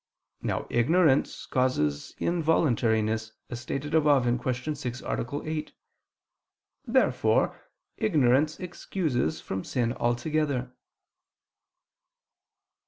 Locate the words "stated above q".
3.59-4.73